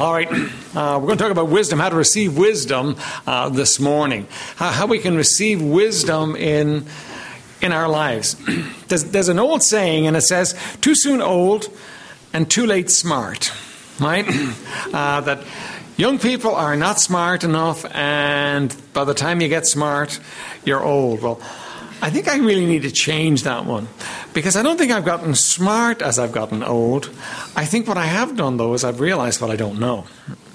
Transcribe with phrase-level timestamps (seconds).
[0.00, 2.94] All right, uh, we're going to talk about wisdom, how to receive wisdom
[3.26, 6.86] uh, this morning, how, how, we can receive wisdom in,
[7.60, 8.36] in our lives.
[8.86, 11.68] there's, there's an old saying, and it says, too soon old
[12.32, 13.52] and too late smart,
[13.98, 14.24] right?
[14.92, 15.44] Uh, that
[15.96, 20.20] young people are not smart enough, and by the time you get smart,
[20.64, 21.22] you're old.
[21.22, 21.40] Well,
[22.00, 23.88] I think I really need to change that one
[24.32, 27.10] because I don't think I've gotten smart as I've gotten old.
[27.56, 30.06] I think what I have done, though, is I've realized what I don't know.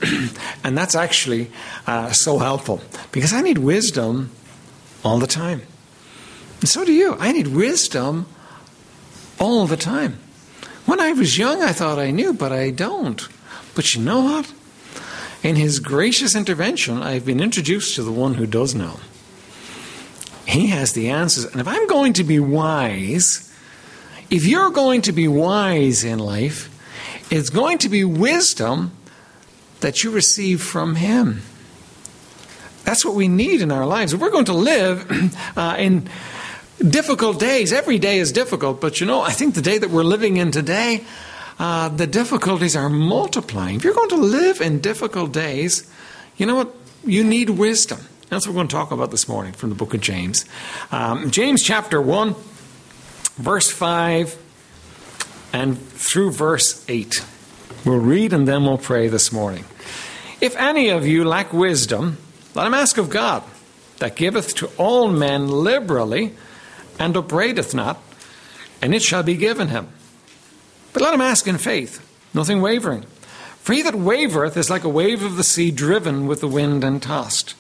[0.64, 1.52] and that's actually
[1.86, 4.32] uh, so helpful because I need wisdom
[5.04, 5.64] all the time.
[6.62, 7.18] And so do you.
[7.20, 8.26] I need wisdom
[9.38, 10.20] all the time.
[10.86, 13.28] When I was young, I thought I knew, but I don't.
[13.76, 14.54] But you know what?
[15.44, 19.00] In His gracious intervention, I've been introduced to the one who does know.
[20.46, 21.46] He has the answers.
[21.46, 23.54] And if I'm going to be wise,
[24.30, 26.70] if you're going to be wise in life,
[27.32, 28.92] it's going to be wisdom
[29.80, 31.42] that you receive from Him.
[32.84, 34.16] That's what we need in our lives.
[34.16, 35.10] We're going to live
[35.58, 36.10] uh, in
[36.80, 40.04] difficult days, every day is difficult, but you know, I think the day that we're
[40.04, 41.04] living in today,
[41.60, 43.76] uh, the difficulties are multiplying.
[43.76, 45.90] If you're going to live in difficult days,
[46.38, 46.76] you know what?
[47.06, 48.00] You need wisdom.
[48.34, 50.46] That's what we're going to talk about this morning from the book of James.
[50.92, 52.34] Um, James chapter 1,
[53.36, 54.36] verse 5,
[55.54, 57.24] and through verse 8.
[57.86, 59.66] We'll read and then we'll pray this morning.
[60.42, 62.18] If any of you lack wisdom,
[62.56, 63.44] let him ask of God,
[64.00, 66.34] that giveth to all men liberally,
[66.98, 68.02] and upbraideth not,
[68.82, 69.90] and it shall be given him.
[70.92, 73.04] But let him ask in faith, nothing wavering.
[73.60, 76.84] For he that wavereth is like a wave of the sea driven with the wind
[76.84, 77.54] and tossed.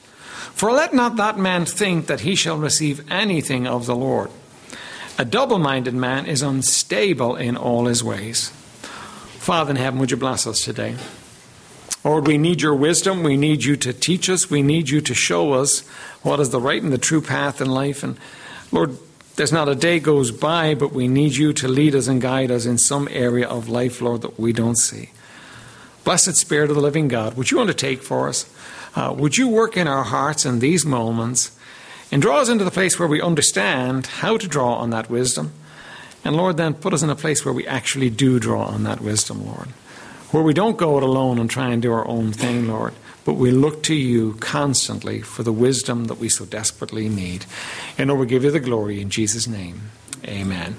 [0.55, 4.29] For let not that man think that he shall receive anything of the Lord.
[5.17, 8.49] A double minded man is unstable in all his ways.
[9.39, 10.95] Father in heaven, would you bless us today?
[12.03, 13.23] Lord, we need your wisdom.
[13.23, 14.49] We need you to teach us.
[14.49, 15.81] We need you to show us
[16.21, 18.03] what is the right and the true path in life.
[18.03, 18.17] And
[18.71, 18.97] Lord,
[19.35, 22.51] there's not a day goes by, but we need you to lead us and guide
[22.51, 25.09] us in some area of life, Lord, that we don't see.
[26.03, 28.49] Blessed Spirit of the living God, would you undertake for us?
[28.95, 31.57] Uh, would you work in our hearts in these moments
[32.11, 35.51] and draw us into the place where we understand how to draw on that wisdom?
[36.23, 39.01] And Lord, then put us in a place where we actually do draw on that
[39.01, 39.67] wisdom, Lord.
[40.31, 42.93] Where we don't go it alone and try and do our own thing, Lord,
[43.25, 47.45] but we look to you constantly for the wisdom that we so desperately need.
[47.97, 49.91] And Lord, we give you the glory in Jesus' name.
[50.25, 50.75] Amen.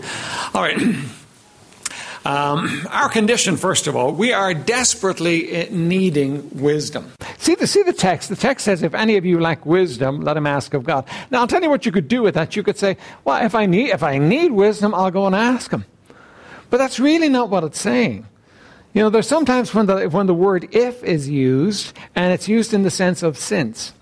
[0.55, 0.79] All right.
[2.25, 7.12] Um, our condition, first of all, we are desperately needing wisdom.
[7.37, 8.31] See the, see the text.
[8.31, 11.07] The text says, if any of you lack wisdom, let him ask of God.
[11.31, 12.57] Now, I'll tell you what you could do with that.
[12.57, 15.71] You could say, well, if I need, if I need wisdom, I'll go and ask
[15.71, 15.84] him.
[16.71, 18.27] But that's really not what it's saying.
[18.95, 22.73] You know, there's sometimes when the, when the word if is used, and it's used
[22.73, 23.93] in the sense of since.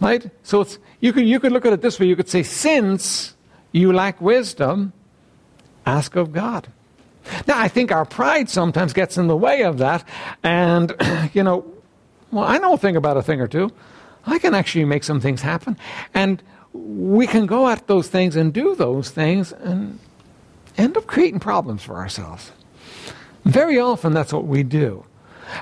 [0.00, 0.30] Right?
[0.42, 2.06] So it's, you, could, you could look at it this way.
[2.06, 3.34] You could say, since
[3.72, 4.92] you lack wisdom,
[5.86, 6.68] ask of God.
[7.46, 10.04] Now, I think our pride sometimes gets in the way of that.
[10.42, 10.94] And,
[11.32, 11.64] you know,
[12.30, 13.70] well, I know a thing about a thing or two.
[14.26, 15.76] I can actually make some things happen.
[16.14, 19.98] And we can go at those things and do those things and
[20.76, 22.52] end up creating problems for ourselves.
[23.44, 25.04] Very often, that's what we do.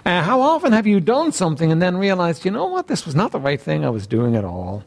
[0.04, 3.14] And how often have you done something and then realized, you know what, this was
[3.14, 4.82] not the right thing I was doing at all?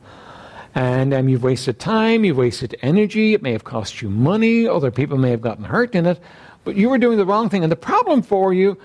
[0.76, 4.92] And um, you've wasted time, you've wasted energy, it may have cost you money, other
[4.92, 6.20] people may have gotten hurt in it,
[6.70, 7.64] but you were doing the wrong thing.
[7.64, 8.78] And the problem for you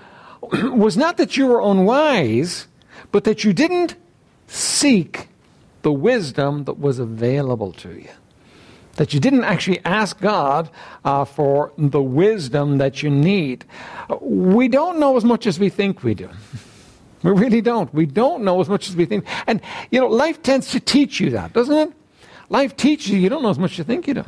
[0.51, 2.65] was not that you were unwise,
[3.11, 3.95] but that you didn't
[4.47, 5.27] seek
[5.83, 8.09] the wisdom that was available to you.
[8.95, 10.67] That you didn't actually ask God
[11.03, 13.65] uh, for the wisdom that you need.
[14.19, 16.29] We don't know as much as we think we do.
[17.21, 17.91] We really don't.
[17.91, 19.25] We don't know as much as we think.
[19.47, 19.59] And,
[19.89, 21.93] you know, life tends to teach you that, doesn't it?
[22.49, 24.25] Life teaches you you don't know as much as you think you do.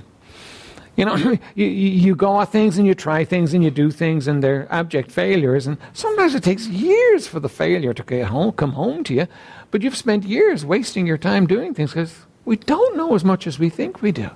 [0.98, 1.16] You know,
[1.56, 4.68] you, you go at things and you try things and you do things and they're
[4.70, 5.68] abject failures.
[5.68, 9.28] And sometimes it takes years for the failure to get home, come home to you.
[9.72, 13.46] But you've spent years wasting your time doing things because we don't know as much
[13.46, 14.30] as we think we do.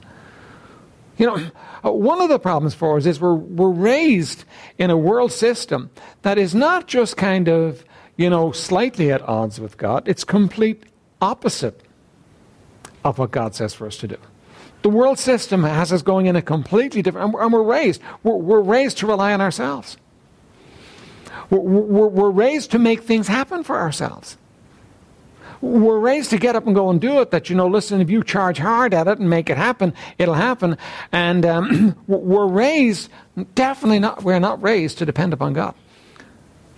[1.18, 1.52] You know,
[1.84, 4.46] uh, one of the problems for us is we're, we're raised
[4.78, 5.90] in a world system
[6.22, 7.84] that is not just kind of,
[8.18, 10.84] you know, slightly at odds with God, it's complete
[11.22, 11.82] opposite
[13.04, 14.18] of what God says for us to do.
[14.82, 18.02] The world system has us going in a completely different, and we're raised.
[18.24, 19.98] We're, we're raised to rely on ourselves.
[21.50, 24.38] We're, we're, we're raised to make things happen for ourselves.
[25.62, 27.30] We're raised to get up and go and do it.
[27.30, 30.34] That, you know, listen, if you charge hard at it and make it happen, it'll
[30.34, 30.78] happen.
[31.12, 33.12] And um, we're raised,
[33.54, 35.76] definitely not, we're not raised to depend upon God.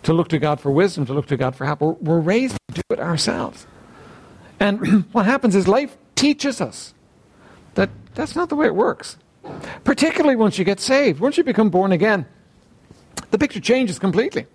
[0.03, 1.79] to look to God for wisdom, to look to God for help.
[1.79, 3.65] We're, we're raised to do it ourselves.
[4.59, 6.94] And what happens is life teaches us
[7.75, 9.17] that that's not the way it works.
[9.83, 12.25] Particularly once you get saved, once you become born again,
[13.31, 14.45] the picture changes completely.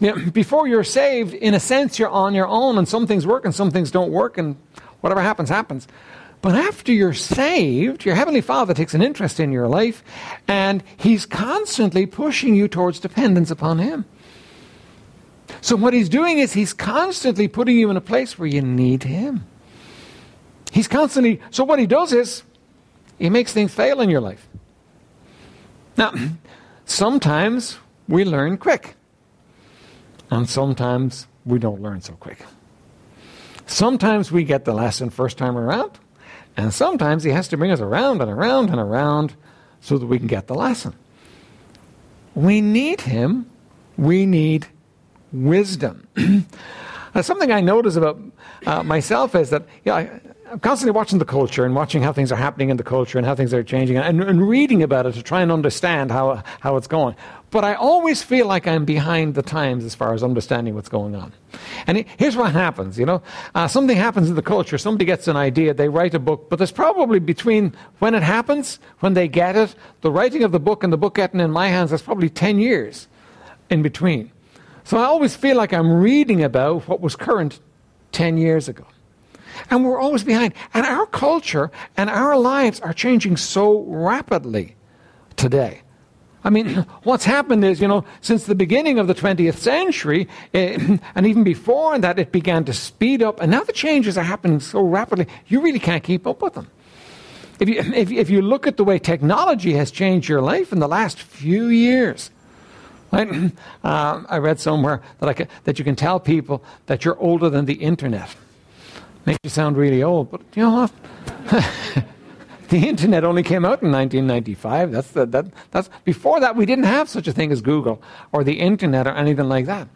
[0.00, 3.26] You know, before you're saved, in a sense, you're on your own, and some things
[3.26, 4.56] work and some things don't work, and
[5.00, 5.86] whatever happens, happens.
[6.40, 10.04] But after you're saved, your Heavenly Father takes an interest in your life,
[10.46, 14.04] and He's constantly pushing you towards dependence upon Him.
[15.62, 19.04] So, what He's doing is He's constantly putting you in a place where you need
[19.04, 19.46] Him.
[20.74, 22.42] He's constantly, so what He does is
[23.16, 24.48] He makes things fail in your life.
[25.96, 26.12] Now,
[26.84, 27.78] sometimes
[28.08, 28.96] we learn quick.
[30.32, 32.38] And sometimes we don't learn so quick.
[33.66, 35.92] Sometimes we get the lesson first time around,
[36.56, 39.36] and sometimes he has to bring us around and around and around
[39.80, 40.92] so that we can get the lesson.
[42.34, 43.48] We need him.
[43.96, 44.66] We need
[45.32, 46.08] wisdom.
[47.22, 48.20] something I notice about
[48.66, 50.18] uh, myself is that yeah,
[50.50, 53.26] I'm constantly watching the culture and watching how things are happening in the culture and
[53.26, 56.76] how things are changing and, and reading about it to try and understand how, how
[56.76, 57.16] it's going.
[57.50, 61.14] But I always feel like I'm behind the times as far as understanding what's going
[61.14, 61.32] on.
[61.86, 63.22] And it, here's what happens, you know.
[63.54, 66.56] Uh, something happens in the culture, somebody gets an idea, they write a book, but
[66.56, 70.84] there's probably between when it happens, when they get it, the writing of the book
[70.84, 73.08] and the book getting in my hands, there's probably 10 years
[73.70, 74.30] in between.
[74.84, 77.60] So I always feel like I'm reading about what was current
[78.12, 78.84] 10 years ago.
[79.70, 80.54] And we're always behind.
[80.72, 84.76] And our culture and our lives are changing so rapidly
[85.36, 85.82] today.
[86.44, 90.80] I mean, what's happened is, you know, since the beginning of the 20th century, it,
[90.80, 93.40] eh, and even before that, it began to speed up.
[93.40, 96.70] And now the changes are happening so rapidly, you really can't keep up with them.
[97.58, 100.80] If you, if, if you look at the way technology has changed your life in
[100.80, 102.30] the last few years,
[103.10, 103.52] right?
[103.82, 107.48] Uh, I read somewhere that, I can, that you can tell people that you're older
[107.48, 108.34] than the internet.
[109.26, 110.88] Makes you sound really old, but you know
[112.68, 114.92] the internet only came out in 1995.
[114.92, 118.44] That's the, that, that's, before that, we didn't have such a thing as Google or
[118.44, 119.88] the internet or anything like that.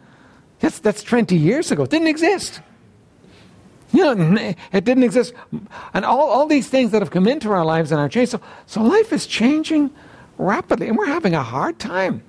[0.59, 1.83] That's, that's 20 years ago.
[1.83, 2.61] It didn't exist.
[3.91, 5.33] You know, it didn't exist.
[5.93, 8.29] And all, all these things that have come into our lives and our change.
[8.29, 9.89] So, so life is changing
[10.37, 12.23] rapidly, and we're having a hard time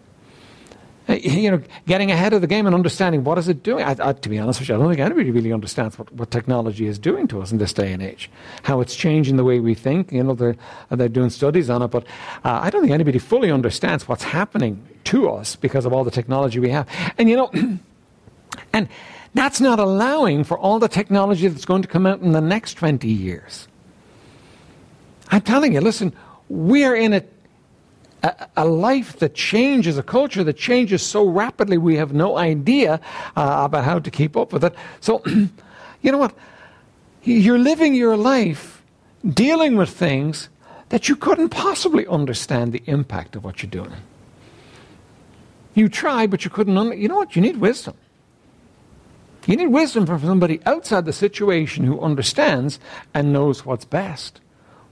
[1.23, 3.85] you know, getting ahead of the game and understanding what is it doing.
[3.85, 6.31] I, I, to be honest with you, I don't think anybody really understands what, what
[6.31, 8.31] technology is doing to us in this day and age,
[8.63, 10.13] how it's changing the way we think.
[10.13, 10.57] You know, they're,
[10.91, 12.05] they're doing studies on it, but
[12.45, 16.11] uh, I don't think anybody fully understands what's happening to us because of all the
[16.11, 16.89] technology we have.
[17.19, 17.51] And you know,
[18.73, 18.89] and
[19.35, 22.75] that's not allowing for all the technology that's going to come out in the next
[22.75, 23.69] 20 years.
[25.29, 26.13] I'm telling you, listen,
[26.49, 27.23] we are in a
[28.23, 33.01] a, a, life that changes, a culture that changes so rapidly, we have no idea
[33.37, 34.75] uh, about how to keep up with it.
[35.01, 36.35] So, you know what?
[37.23, 38.83] You're living your life
[39.27, 40.49] dealing with things
[40.89, 43.93] that you couldn't possibly understand the impact of what you're doing.
[45.75, 46.77] You tried, but you couldn't.
[46.77, 47.37] Un- you know what?
[47.37, 47.95] You need wisdom.
[49.47, 52.79] You need wisdom from somebody outside the situation who understands
[53.15, 54.41] and knows what's best.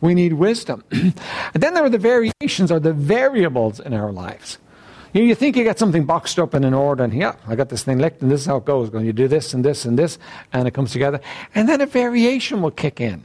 [0.01, 0.85] We need wisdom.
[0.91, 1.15] and
[1.55, 4.59] then there are the variations or the variables in our lives.
[5.13, 7.57] You, know, you think you got something boxed up in an order, and yeah, I
[7.57, 8.91] got this thing licked, and this is how it goes.
[8.91, 10.19] Going, you do this and this and this,
[10.53, 11.21] and it comes together.
[11.55, 13.25] And then a variation will kick in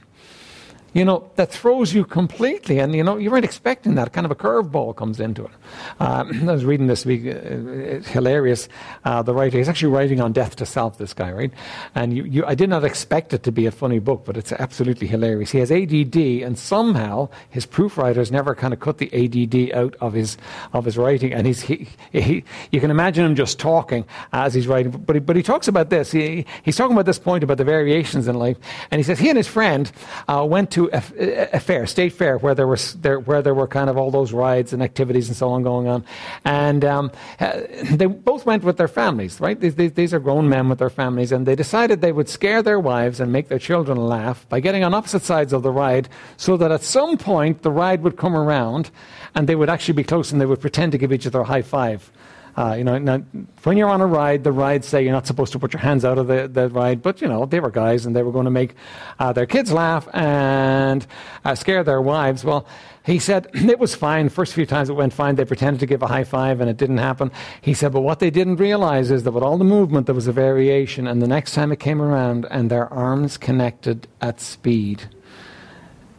[0.94, 2.80] you know, that throws you completely.
[2.80, 4.14] And, you know, you weren't expecting that.
[4.14, 5.52] Kind of a curveball comes into it.
[6.00, 8.70] Um, I was reading this week, uh, it's hilarious.
[9.04, 11.52] Uh, the writer, he's actually writing on death to self, this guy, right?
[11.96, 14.52] And you, you, I did not expect it to be a funny book, but it's
[14.52, 15.52] absolutely hilarious.
[15.52, 20.14] He has ADD, and somehow his proofwriters never kind of cut the ADD out of
[20.14, 20.38] his,
[20.74, 21.34] of his writing.
[21.34, 24.92] And he's, he, he, you can imagine him just talking as he's writing.
[24.92, 26.12] But he, but he talks about this.
[26.12, 28.58] He, he's talking about this point about the variations in life.
[28.92, 29.92] And he says he and his friend
[30.28, 33.68] uh, went to a, a, fair, state fair, where there, was, there, where there were
[33.68, 36.04] kind of all those rides and activities and so on going on.
[36.46, 37.62] And um, uh,
[37.92, 39.60] they both went with their families, right?
[39.60, 42.62] These, these, these, are grown men with their families, and they decided they would scare
[42.62, 46.10] their wives and make their children laugh by getting on opposite sides of the ride
[46.38, 48.92] so that at some point the ride would come around
[49.36, 51.46] and they would actually be close and they would pretend to give each other a
[51.46, 52.12] high five.
[52.56, 53.18] Uh, you know, now,
[53.64, 56.06] when you're on a ride, the rides say you're not supposed to put your hands
[56.06, 58.46] out of the, the ride, but you know, they were guys and they were going
[58.46, 58.76] to make
[59.18, 61.08] uh, their kids laugh and
[61.46, 62.44] uh, scare their wives.
[62.44, 62.68] Well,
[63.04, 64.30] he said it was fine.
[64.30, 65.36] First few times it went fine.
[65.36, 67.32] They pretended to give a high five and it didn't happen.
[67.62, 70.28] He said, but what they didn't realize is that with all the movement, there was
[70.28, 71.08] a variation.
[71.08, 75.10] And the next time it came around and their arms connected at speed,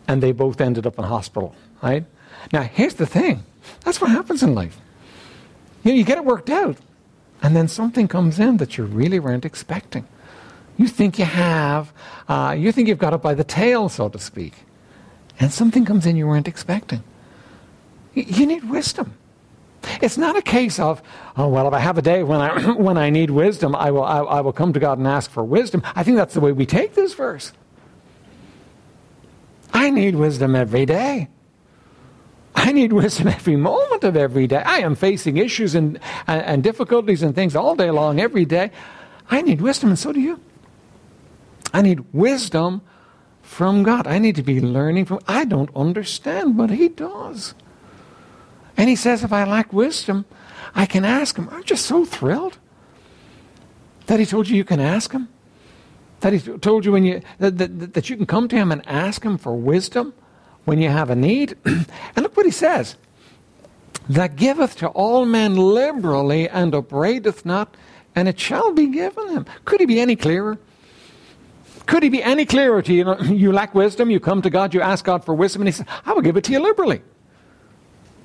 [0.08, 2.04] and they both ended up in hospital, right?
[2.52, 3.44] Now, here's the thing
[3.84, 4.78] that's what happens in life.
[5.84, 6.78] You know, you get it worked out.
[7.42, 10.06] And then something comes in that you really weren't expecting.
[10.76, 11.92] You think you have,
[12.28, 14.54] uh, you think you've got it by the tail, so to speak.
[15.38, 17.04] And something comes in you weren't expecting.
[18.14, 19.14] You need wisdom.
[20.00, 21.02] It's not a case of,
[21.36, 24.04] oh, well, if I have a day when I, when I need wisdom, I will,
[24.04, 25.82] I, I will come to God and ask for wisdom.
[25.94, 27.52] I think that's the way we take this verse.
[29.72, 31.28] I need wisdom every day.
[32.54, 34.62] I need wisdom every moment of every day.
[34.64, 38.70] I am facing issues and, and, and, difficulties and things all day long, every day.
[39.30, 40.40] I need wisdom, and so do you.
[41.72, 42.82] I need wisdom
[43.42, 44.06] from God.
[44.06, 45.20] I need to be learning from.
[45.26, 47.54] I don't understand but He does.
[48.76, 50.24] And He says, if I lack wisdom,
[50.74, 51.48] I can ask Him.
[51.50, 52.58] Aren't you so thrilled
[54.06, 55.28] that He told you you can ask Him?
[56.20, 58.86] That He told you when you that, that, that you can come to Him and
[58.86, 60.14] ask Him for wisdom
[60.64, 61.56] when you have a need.
[61.64, 62.96] and what He says
[64.08, 67.74] that giveth to all men liberally and upbraideth not,
[68.14, 69.46] and it shall be given him.
[69.64, 70.58] Could he be any clearer?
[71.86, 73.16] Could he be any clearer to you?
[73.22, 75.86] You, lack wisdom, you come to God, you ask God for wisdom, and he says,
[76.04, 77.02] I will give it to you liberally.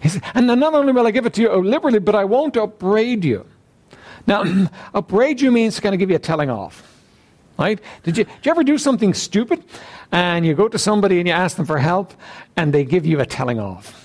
[0.02, 2.26] He said, and not only will I give it to you uh, liberally, but I
[2.26, 3.46] won't upbraid you.
[4.28, 4.44] Now,
[4.94, 6.86] upbraid you means going to give you a telling off.
[7.58, 7.82] Right?
[8.04, 9.62] Did you, did you ever do something stupid
[10.14, 12.14] and you go to somebody and you ask them for help
[12.56, 13.99] and they give you a telling off?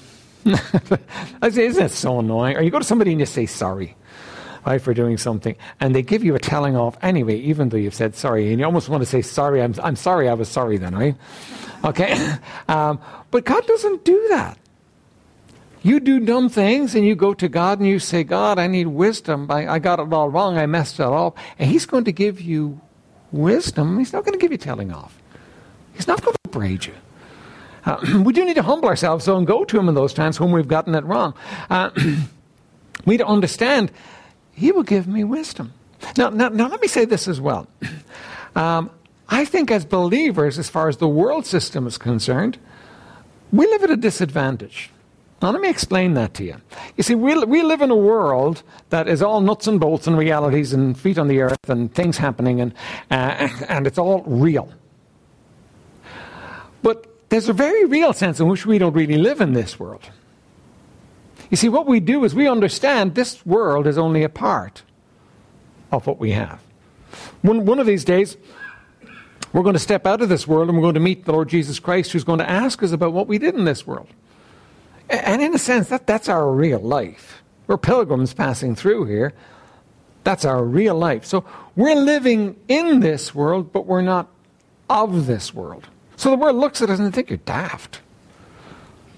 [1.42, 2.56] I say, isn't it so annoying?
[2.56, 3.96] Or you go to somebody and you say sorry
[4.66, 7.94] right, for doing something, and they give you a telling off anyway, even though you've
[7.94, 9.62] said sorry, and you almost want to say sorry.
[9.62, 11.16] I'm, I'm sorry, I was sorry then, right?
[11.84, 12.36] Okay,
[12.68, 14.58] um, but God doesn't do that.
[15.82, 18.86] You do dumb things and you go to God and you say, God, I need
[18.86, 19.50] wisdom.
[19.50, 20.56] I, I got it all wrong.
[20.56, 21.36] I messed it up.
[21.58, 22.80] And He's going to give you
[23.32, 23.98] wisdom.
[23.98, 25.20] He's not going to give you telling off.
[25.92, 26.94] He's not going to upbraid you.
[27.84, 30.40] Uh, we do need to humble ourselves, though, and go to Him in those times
[30.40, 31.34] when we've gotten it wrong.
[31.70, 31.90] Uh,
[33.04, 33.90] we need to understand
[34.52, 35.72] He will give me wisdom.
[36.16, 37.66] Now, now, now let me say this as well.
[38.56, 38.90] Um,
[39.28, 42.56] I think as believers, as far as the world system is concerned,
[43.52, 44.90] we live at a disadvantage.
[45.42, 46.56] Now, let me explain that to you.
[46.96, 50.16] You see, we, we live in a world that is all nuts and bolts and
[50.16, 52.74] realities and feet on the earth and things happening, and,
[53.10, 54.72] uh, and it's all real.
[56.82, 60.08] But there's a very real sense in which we don't really live in this world.
[61.50, 64.84] You see, what we do is we understand this world is only a part
[65.90, 66.60] of what we have.
[67.42, 68.36] One, one of these days,
[69.52, 71.48] we're going to step out of this world and we're going to meet the Lord
[71.48, 74.06] Jesus Christ, who's going to ask us about what we did in this world.
[75.10, 77.42] And in a sense, that, that's our real life.
[77.66, 79.32] We're pilgrims passing through here.
[80.22, 81.24] That's our real life.
[81.24, 84.28] So we're living in this world, but we're not
[84.88, 85.88] of this world.
[86.16, 88.00] So the world looks at us and they think you're daft.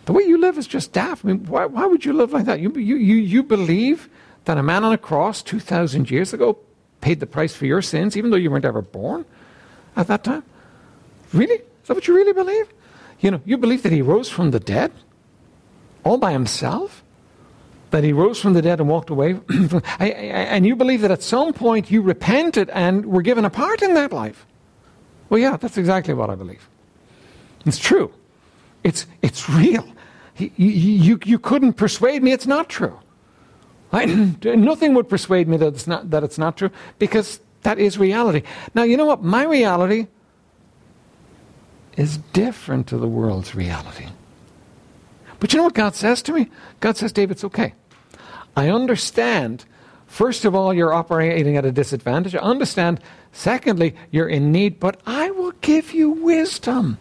[0.06, 1.24] The way you live is just daft.
[1.24, 2.60] I mean, why, why would you live like that?
[2.60, 4.08] You, you, you, you believe
[4.44, 6.58] that a man on a cross 2,000 years ago
[7.00, 9.24] paid the price for your sins, even though you weren't ever born
[9.96, 10.44] at that time?
[11.32, 11.56] Really?
[11.56, 12.68] Is that what you really believe?
[13.20, 14.92] You know, you believe that he rose from the dead?
[16.06, 17.02] all by himself?
[17.90, 19.40] That he rose from the dead and walked away?
[19.98, 23.94] and you believe that at some point you repented and were given a part in
[23.94, 24.46] that life?
[25.28, 26.68] Well, yeah, that's exactly what I believe.
[27.66, 28.12] It's true.
[28.84, 29.86] It's, it's real.
[30.36, 32.98] You, you, you couldn't persuade me it's not true.
[33.92, 34.04] I,
[34.44, 38.42] nothing would persuade me that it's, not, that it's not true because that is reality.
[38.74, 39.22] Now, you know what?
[39.22, 40.06] My reality
[41.96, 44.06] is different to the world's reality.
[45.40, 46.48] But you know what God says to me?
[46.80, 47.74] God says, David, it's okay.
[48.56, 49.64] I understand,
[50.06, 52.34] first of all, you're operating at a disadvantage.
[52.34, 53.00] I understand,
[53.32, 56.98] secondly, you're in need, but I will give you wisdom.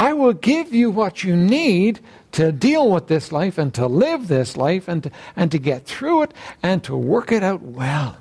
[0.00, 2.00] I will give you what you need
[2.32, 5.84] to deal with this life and to live this life and to, and to get
[5.84, 8.16] through it and to work it out well.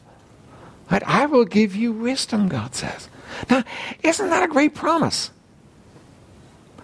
[0.91, 1.01] Right?
[1.05, 3.07] I will give you wisdom, God says.
[3.49, 3.63] Now,
[4.03, 5.31] isn't that a great promise?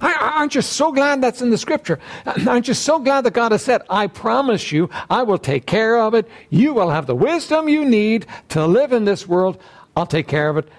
[0.02, 2.00] Aren't you so glad that's in the scripture?
[2.48, 6.00] Aren't you so glad that God has said, I promise you, I will take care
[6.00, 6.26] of it.
[6.50, 9.60] You will have the wisdom you need to live in this world.
[9.98, 10.70] I'll take care of it.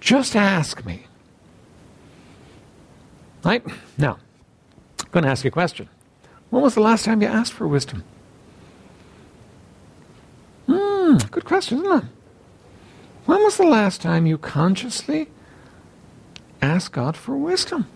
[0.00, 1.06] Just ask me.
[3.44, 3.62] Right?
[3.98, 4.18] Now,
[5.00, 5.88] I'm going to ask you a question.
[6.50, 8.02] When was the last time you asked for wisdom?
[10.66, 12.04] Hmm, good question, isn't it?
[13.26, 15.28] When was the last time you consciously
[16.62, 17.86] asked God for wisdom?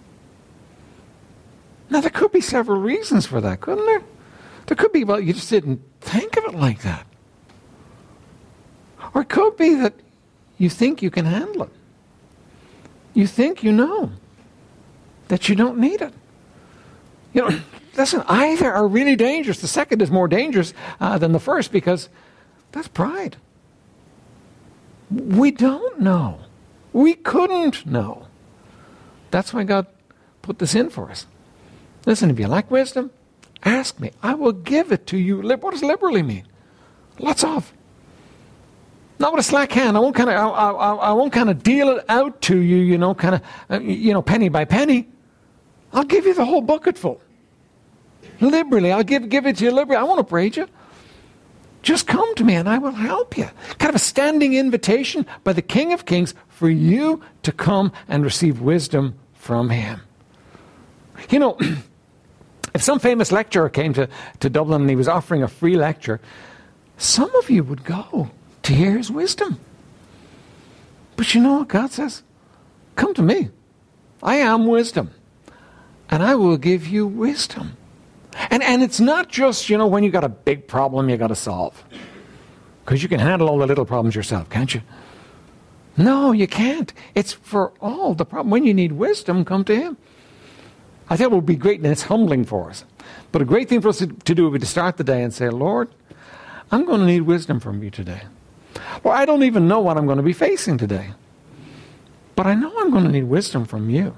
[1.91, 4.03] Now, there could be several reasons for that, couldn't there?
[4.67, 7.07] There could be, well, you just didn't think of it like that.
[9.15, 9.95] Or it could be that
[10.59, 11.71] you think you can handle it.
[13.15, 14.13] You think you know
[15.29, 16.13] that you don't need it.
[17.33, 17.61] You know,
[17.97, 19.61] listen, either are really dangerous.
[19.61, 22.09] The second is more dangerous uh, than the first because
[22.73, 23.37] That's pride.
[25.11, 26.41] We don't know.
[26.93, 28.27] We couldn't know.
[29.31, 29.87] That's why God
[30.43, 31.27] put this in for us.
[32.07, 33.11] Listen, if you like wisdom,
[33.63, 34.13] ask me.
[34.23, 35.41] I will give it to you.
[35.41, 36.47] What does liberally mean?
[37.19, 37.73] Lots of.
[39.19, 39.97] Not with a slack hand.
[39.97, 40.37] I won't kind of.
[40.37, 42.77] I, I, I, won't kind of deal it out to you.
[42.77, 43.43] You know, kind of.
[43.69, 45.09] Uh, you know, penny by penny.
[45.93, 47.21] I'll give you the whole bucketful.
[48.41, 50.01] Liberally, I'll give give it to you liberally.
[50.01, 50.69] I won't upbraid you.
[51.83, 53.49] Just come to me and I will help you.
[53.79, 58.25] Kind of a standing invitation by the King of Kings for you to come and
[58.25, 60.01] receive wisdom from him.
[61.31, 61.59] You know,
[62.75, 64.09] if some famous lecturer came to,
[64.41, 66.21] to Dublin and he was offering a free lecture,
[66.97, 68.31] some of you would go
[68.65, 69.59] to hear his wisdom.
[71.17, 72.23] But you know what God says?
[72.97, 73.51] Come to me.
[74.23, 75.11] I am wisdom,
[76.11, 77.77] and I will give you wisdom.
[78.51, 81.29] And, and it's not just, you know, when you got a big problem you got
[81.29, 81.85] to solve.
[82.85, 84.81] Because you can handle all the little problems yourself, can't you?
[85.97, 86.93] No, you can't.
[87.15, 88.51] It's for all the problem.
[88.51, 89.97] When you need wisdom, come to Him.
[91.11, 92.85] I think it would be great, and it's humbling for us.
[93.33, 95.23] But a great thing for us to, to do would be to start the day
[95.23, 95.89] and say, Lord,
[96.71, 98.23] I'm going to need wisdom from you today.
[99.03, 101.11] Well, I don't even know what I'm going to be facing today.
[102.37, 104.17] But I know I'm going to need wisdom from you.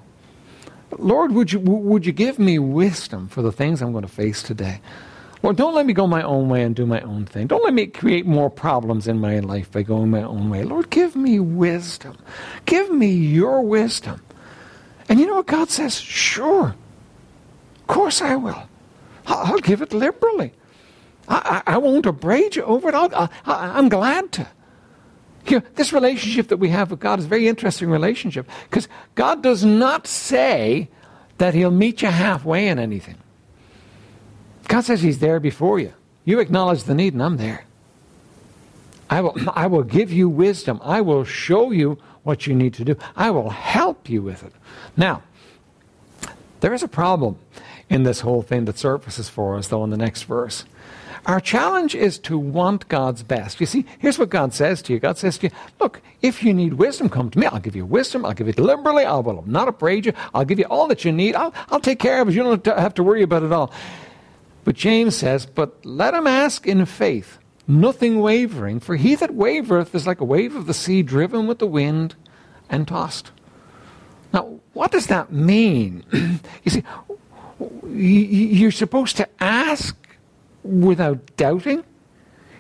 [0.99, 4.42] Lord, would you, would you give me wisdom for the things I'm going to face
[4.42, 4.80] today?
[5.42, 7.47] Lord, don't let me go my own way and do my own thing.
[7.47, 10.64] Don't let me create more problems in my life by going my own way.
[10.64, 12.18] Lord, give me wisdom.
[12.66, 14.20] Give me your wisdom.
[15.09, 15.99] And you know what God says?
[15.99, 16.75] Sure.
[17.80, 18.68] Of course I will.
[19.26, 20.52] I'll, give it liberally.
[21.28, 22.94] I, I, I, won't upbraid you over it.
[22.94, 24.49] I, am glad to.
[25.47, 28.88] You know, this relationship that we have with God is a very interesting relationship because
[29.14, 30.88] God does not say
[31.38, 33.16] that He'll meet you halfway in anything.
[34.68, 35.92] God says He's there before you.
[36.25, 37.64] You acknowledge the need, and I'm there.
[39.09, 40.80] I will, I will give you wisdom.
[40.85, 42.97] I will show you what you need to do.
[43.16, 44.52] I will help you with it.
[44.97, 45.23] Now,
[46.60, 47.38] there is a problem
[47.88, 50.64] in this whole thing that surfaces for us, though, in the next verse.
[51.26, 53.61] Our challenge is to want God's best.
[53.61, 56.54] You see, here's what God says to you God says to you, Look, if you
[56.54, 57.47] need wisdom, come to me.
[57.47, 58.25] I'll give you wisdom.
[58.25, 59.04] I'll give it liberally.
[59.04, 60.13] I will not upbraid you.
[60.35, 61.35] I'll give you all that you need.
[61.35, 62.35] I'll, I'll take care of it.
[62.35, 63.73] You don't have to worry about it all.
[64.65, 69.95] But James says, But let him ask in faith, nothing wavering, for he that wavereth
[69.95, 72.15] is like a wave of the sea driven with the wind
[72.69, 73.30] and tossed.
[74.33, 76.04] Now, what does that mean?
[76.65, 76.85] you see,
[77.87, 79.97] you're supposed to ask
[80.62, 81.84] without doubting.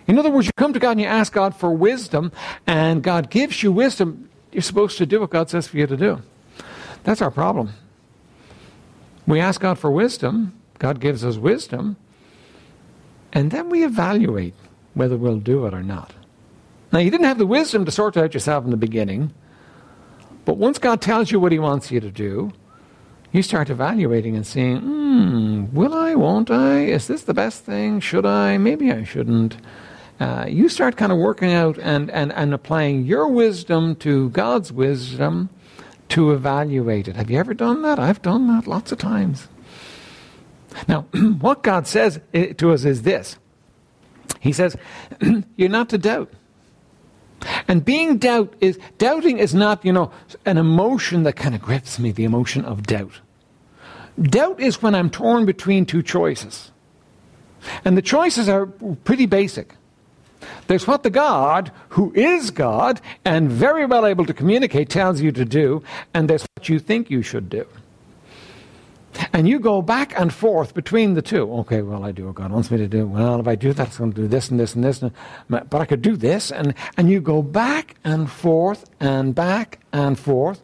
[0.06, 2.32] In other words, you come to God and you ask God for wisdom,
[2.66, 4.28] and God gives you wisdom.
[4.52, 6.22] You're supposed to do what God says for you to do.
[7.04, 7.72] That's our problem.
[9.26, 11.96] We ask God for wisdom, God gives us wisdom,
[13.32, 14.54] and then we evaluate
[14.94, 16.12] whether we'll do it or not.
[16.92, 19.32] Now, you didn't have the wisdom to sort out yourself in the beginning,
[20.44, 22.52] but once God tells you what He wants you to do,
[23.32, 26.80] you start evaluating and seeing, hmm, will I, won't I?
[26.80, 28.00] Is this the best thing?
[28.00, 28.58] Should I?
[28.58, 29.56] Maybe I shouldn't.
[30.18, 34.72] Uh, you start kind of working out and, and, and applying your wisdom to God's
[34.72, 35.48] wisdom
[36.10, 37.16] to evaluate it.
[37.16, 37.98] Have you ever done that?
[37.98, 39.48] I've done that lots of times.
[40.88, 41.02] Now,
[41.40, 43.38] what God says to us is this
[44.40, 44.76] He says,
[45.56, 46.32] You're not to doubt.
[47.68, 50.10] And being doubt is doubting is not, you know,
[50.44, 53.20] an emotion that kind of grips me, the emotion of doubt.
[54.20, 56.70] Doubt is when I'm torn between two choices.
[57.84, 59.74] And the choices are pretty basic.
[60.66, 65.32] There's what the God, who is God and very well able to communicate, tells you
[65.32, 65.82] to do,
[66.14, 67.66] and there's what you think you should do.
[69.32, 71.52] And you go back and forth between the two.
[71.60, 73.06] Okay, well, I do what God wants me to do.
[73.06, 75.02] Well, if I do that, it's going to do this and this and this.
[75.02, 75.12] And,
[75.48, 76.50] but I could do this.
[76.50, 80.62] And, and you go back and forth and back and forth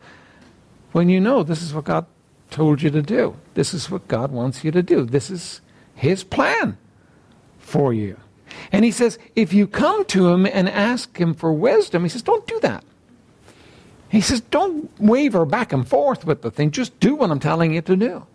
[0.93, 2.07] when you know this is what God
[2.51, 3.37] told you to do.
[3.55, 5.05] This is what God wants you to do.
[5.05, 5.61] This is
[5.95, 6.79] His plan
[7.59, 8.17] for you.
[8.71, 12.23] And He says, if you come to Him and ask Him for wisdom, He says,
[12.23, 12.85] don't do that.
[14.09, 16.71] He says, don't waver back and forth with the thing.
[16.71, 18.27] Just do what I'm telling you to do.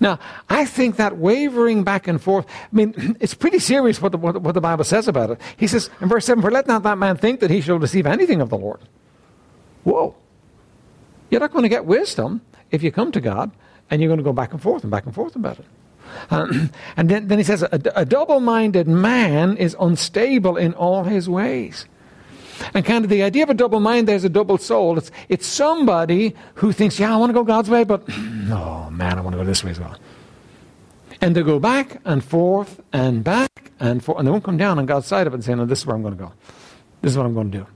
[0.00, 4.18] Now, I think that wavering back and forth, I mean, it's pretty serious what the,
[4.18, 5.40] what, what the Bible says about it.
[5.56, 8.06] He says in verse 7 For let not that man think that he shall receive
[8.06, 8.80] anything of the Lord.
[9.84, 10.14] Whoa.
[11.30, 13.50] You're not going to get wisdom if you come to God
[13.90, 15.66] and you're going to go back and forth and back and forth about it.
[16.30, 21.04] Um, and then, then he says, a, a double minded man is unstable in all
[21.04, 21.86] his ways.
[22.72, 24.98] And kind of the idea of a double mind, there's a double soul.
[24.98, 29.18] It's, it's somebody who thinks, yeah, I want to go God's way, but oh man,
[29.18, 29.96] I want to go this way as well.
[31.20, 34.78] And they go back and forth and back and forth, and they won't come down
[34.78, 36.32] on God's side of it and say, No, this is where I'm going to go.
[37.00, 37.66] This is what I'm going to do.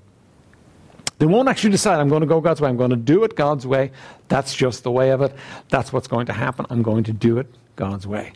[1.19, 2.69] They won't actually decide, I'm going to go God's way.
[2.69, 3.91] I'm going to do it God's way.
[4.29, 5.35] That's just the way of it.
[5.69, 6.67] That's what's going to happen.
[6.71, 8.33] I'm going to do it God's way.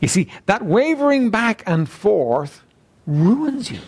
[0.00, 2.62] You see, that wavering back and forth
[3.06, 3.80] ruins you.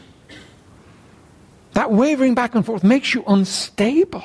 [1.77, 4.25] That wavering back and forth makes you unstable.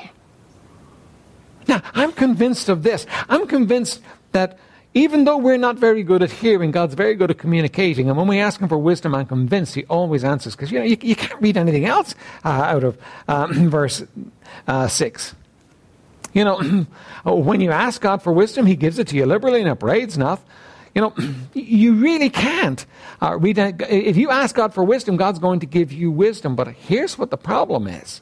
[1.68, 3.04] Now, I'm convinced of this.
[3.28, 4.00] I'm convinced
[4.32, 4.58] that
[4.94, 8.08] even though we're not very good at hearing, God's very good at communicating.
[8.08, 10.56] And when we ask Him for wisdom, I'm convinced He always answers.
[10.56, 14.02] Because, you know, you, you, can't read anything else uh, out of um, verse
[14.66, 15.34] uh, 6.
[16.32, 16.86] You know,
[17.26, 20.40] when you ask God for wisdom, He gives it to you liberally and upbraids not.
[20.94, 21.14] You know,
[21.54, 22.84] you really can't
[23.20, 23.58] uh, read.
[23.58, 26.56] If you ask God for wisdom, God's going to give you wisdom.
[26.56, 28.20] But here's what the problem is.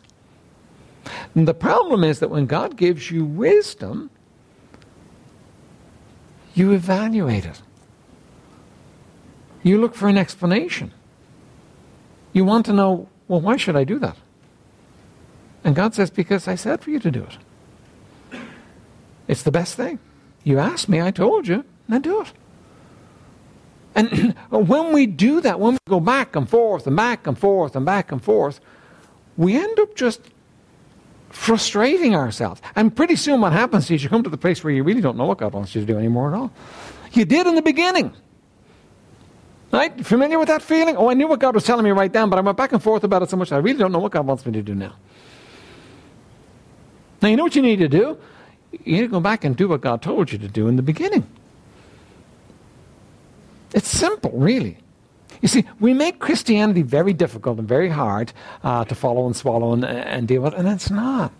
[1.34, 4.10] And the problem is that when God gives you wisdom,
[6.54, 7.62] you evaluate it.
[9.62, 10.92] You look for an explanation.
[12.32, 14.16] You want to know, well, why should I do that?
[15.64, 18.40] And God says, because I said for you to do it.
[19.28, 19.98] It's the best thing.
[20.42, 22.32] You asked me, I told you, now do it.
[23.94, 27.76] And when we do that, when we go back and forth and back and forth
[27.76, 28.60] and back and forth,
[29.36, 30.20] we end up just
[31.30, 32.60] frustrating ourselves.
[32.76, 35.16] And pretty soon what happens is you come to the place where you really don't
[35.16, 36.52] know what God wants you to do anymore at all.
[37.12, 38.12] You did in the beginning.
[39.72, 40.04] Right?
[40.04, 40.96] Familiar with that feeling?
[40.96, 42.82] Oh, I knew what God was telling me right then, but I went back and
[42.82, 44.74] forth about it so much I really don't know what God wants me to do
[44.74, 44.94] now.
[47.22, 48.18] Now, you know what you need to do?
[48.72, 50.82] You need to go back and do what God told you to do in the
[50.82, 51.26] beginning.
[53.72, 54.78] It's simple, really.
[55.40, 59.72] You see, we make Christianity very difficult and very hard uh, to follow and swallow
[59.72, 61.32] and, and deal with, and it's not.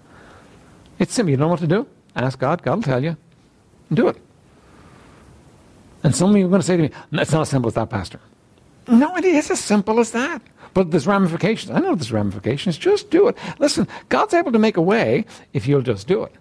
[0.98, 1.30] It's simple.
[1.30, 1.86] You don't know what to do?
[2.16, 3.16] Ask God, God will tell you.
[3.92, 4.16] Do it.
[6.02, 7.74] And some of you are going to say to me, it's not as simple as
[7.74, 8.20] that, Pastor.
[8.88, 10.40] No, it is as simple as that.
[10.72, 11.70] But there's ramifications.
[11.70, 12.78] I know there's ramifications.
[12.78, 13.36] Just do it.
[13.58, 16.32] Listen, God's able to make a way if you'll just do it.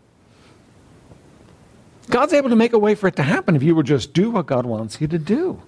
[2.09, 4.31] God's able to make a way for it to happen if you will just do
[4.31, 5.61] what God wants you to do.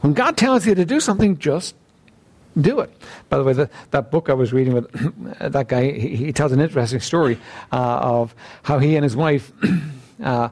[0.00, 1.74] When God tells you to do something, just
[2.60, 2.90] do it.
[3.28, 4.90] By the way, the, that book I was reading with
[5.52, 7.38] that guy, he, he tells an interesting story
[7.72, 9.52] uh, of how he and his wife
[10.22, 10.48] uh,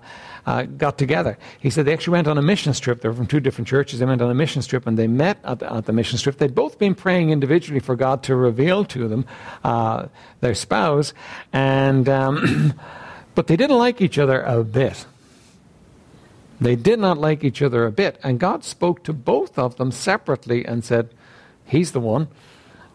[0.46, 1.36] uh, got together.
[1.60, 3.02] He said they actually went on a mission trip.
[3.02, 3.98] They were from two different churches.
[3.98, 6.38] They went on a mission trip and they met at the, at the mission trip.
[6.38, 9.26] They'd both been praying individually for God to reveal to them
[9.64, 10.06] uh,
[10.40, 11.12] their spouse,
[11.52, 12.74] and um,
[13.34, 15.04] but they didn't like each other a bit.
[16.60, 18.18] They did not like each other a bit.
[18.22, 21.10] And God spoke to both of them separately and said,
[21.64, 22.28] He's the one,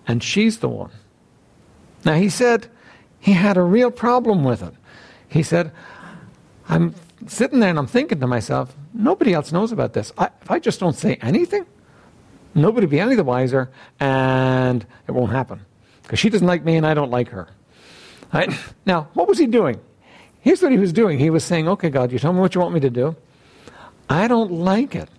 [0.08, 0.91] and she's the one.
[2.04, 2.67] Now, he said
[3.19, 4.73] he had a real problem with it.
[5.30, 5.71] He said,
[6.67, 6.95] I'm
[7.28, 10.12] sitting there and I'm thinking to myself, nobody else knows about this.
[10.17, 11.65] I, if I just don't say anything,
[12.54, 15.62] nobody will be any the wiser, and it won't happen.
[16.02, 17.47] Because she doesn't like me and I don't like her.
[18.34, 18.52] Right?
[18.86, 19.80] Now, what was he doing?
[20.41, 21.19] Here's what he was doing.
[21.19, 23.15] He was saying, Okay, God, you tell me what you want me to do.
[24.13, 25.10] I don't like it.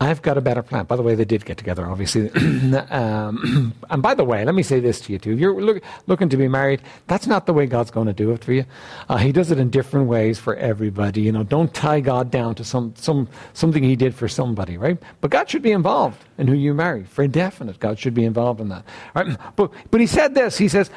[0.00, 0.86] I've got a better plan.
[0.86, 2.30] By the way, they did get together, obviously.
[2.90, 5.32] um, and by the way, let me say this to you too.
[5.34, 8.32] If you're look, looking to be married, that's not the way God's going to do
[8.32, 8.64] it for you.
[9.08, 11.22] Uh, he does it in different ways for everybody.
[11.22, 14.98] You know, don't tie God down to some, some something He did for somebody, right?
[15.20, 17.78] But God should be involved in who you marry, for definite.
[17.78, 18.84] God should be involved in that.
[19.14, 19.38] Right?
[19.54, 20.58] But but He said this.
[20.58, 20.90] He says,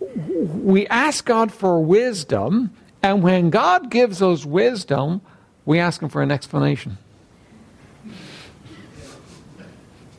[0.00, 5.22] we ask God for wisdom, and when God gives us wisdom,
[5.64, 6.98] we ask Him for an explanation.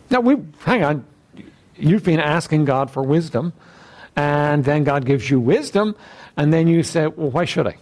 [0.09, 1.05] Now, we, hang on.
[1.75, 3.53] You've been asking God for wisdom,
[4.15, 5.95] and then God gives you wisdom,
[6.37, 7.77] and then you say, Well, why should I?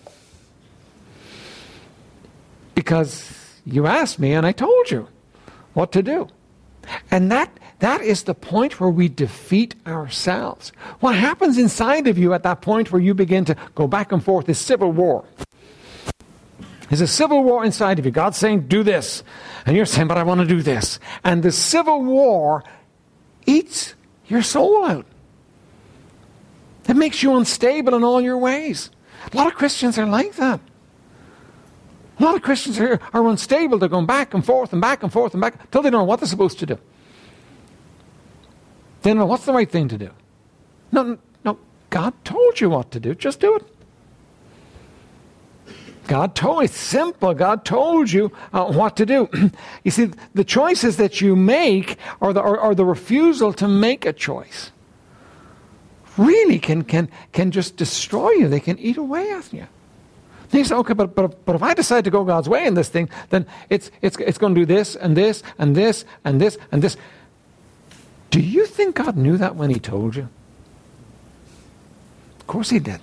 [2.74, 5.08] Because you asked me, and I told you
[5.74, 6.28] what to do.
[7.12, 10.72] And that, that is the point where we defeat ourselves.
[11.00, 14.24] What happens inside of you at that point where you begin to go back and
[14.24, 15.26] forth is civil war.
[16.92, 18.12] There's a civil war inside of you.
[18.12, 19.24] God's saying, do this.
[19.66, 21.00] And you're saying, but I want to do this.
[21.24, 22.66] And the civil war
[23.46, 23.96] eats
[24.28, 25.06] your soul out.
[26.90, 28.90] It makes you unstable in all your ways.
[29.32, 30.60] A lot of Christians are like that.
[32.20, 33.78] A lot of Christians are, are unstable.
[33.78, 36.04] They're going back and forth and back and forth and back until they don't know
[36.04, 36.78] what they're supposed to do.
[39.02, 40.10] They don't know what's the right thing to do.
[40.92, 41.58] No, no,
[41.90, 43.16] God told you what to do.
[43.16, 43.66] Just do it.
[46.08, 47.34] God told it's simple.
[47.34, 49.30] God told you uh, what to do.
[49.84, 54.72] you see, the choices that you make or the, the refusal to make a choice
[56.18, 58.48] really can, can, can just destroy you.
[58.48, 59.68] They can eat away at you.
[60.52, 62.74] And you say, okay, but, but, but if I decide to go God's way in
[62.74, 66.42] this thing, then it's, it's, it's going to do this and this and this and
[66.42, 66.98] this and this.
[68.32, 70.28] Do you think God knew that when He told you?
[72.40, 73.00] Of course He did.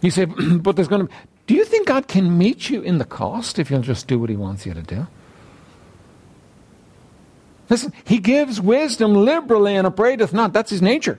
[0.00, 0.24] You say,
[0.60, 1.12] but there's going to.
[1.46, 4.30] Do you think God can meet you in the cost if you'll just do what
[4.30, 5.06] He wants you to do?
[7.70, 10.52] Listen, He gives wisdom liberally and upbraideth not.
[10.52, 11.18] That's His nature.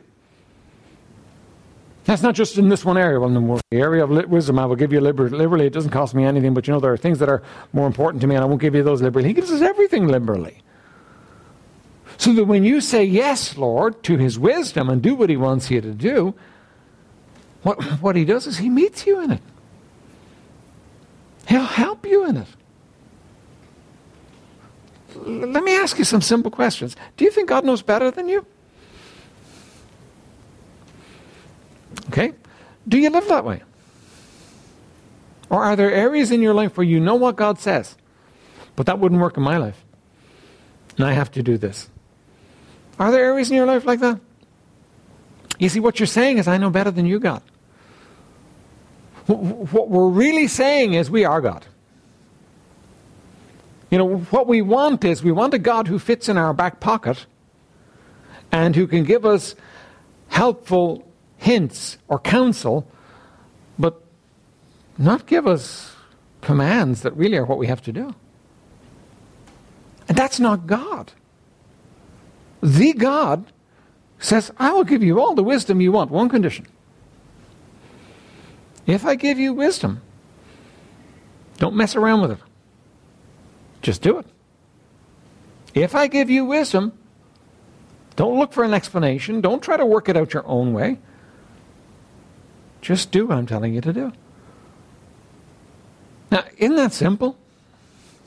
[2.06, 3.20] That's not just in this one area.
[3.20, 5.68] Well, in the area of wisdom, I will give you liberally.
[5.68, 8.22] It doesn't cost me anything, but you know, there are things that are more important
[8.22, 9.28] to me, and I won't give you those liberally.
[9.28, 10.64] He gives us everything liberally.
[12.18, 15.70] So that when you say yes, Lord, to His wisdom and do what He wants
[15.70, 16.34] you to do,
[17.64, 19.42] what, what He does is He meets you in it.
[21.48, 22.48] He'll help you in it.
[25.16, 26.96] Let me ask you some simple questions.
[27.18, 28.46] Do you think God knows better than you?
[32.08, 32.34] Okay?
[32.88, 33.64] Do you live that way?
[35.50, 37.98] Or are there areas in your life where you know what God says,
[38.76, 39.84] but that wouldn't work in my life?
[40.98, 41.90] And I have to do this.
[43.00, 44.20] Are there areas in your life like that?
[45.60, 47.44] You see, what you're saying is, I know better than you, God.
[49.28, 51.66] What we're really saying is, we are God.
[53.92, 56.80] You know, what we want is, we want a God who fits in our back
[56.80, 57.26] pocket
[58.52, 59.56] and who can give us
[60.30, 61.06] helpful
[61.38, 62.90] hints or counsel,
[63.78, 64.02] but
[64.98, 65.96] not give us
[66.42, 68.16] commands that really are what we have to do.
[70.08, 71.12] And that's not God.
[72.62, 73.46] The God
[74.20, 76.12] says, I will give you all the wisdom you want.
[76.12, 76.68] One condition.
[78.86, 80.02] If I give you wisdom,
[81.58, 82.40] don't mess around with it.
[83.82, 84.26] Just do it.
[85.74, 86.94] If I give you wisdom,
[88.16, 89.42] don't look for an explanation.
[89.42, 90.98] Don't try to work it out your own way.
[92.82, 94.12] Just do what I'm telling you to do.
[96.32, 97.38] Now, isn't that simple?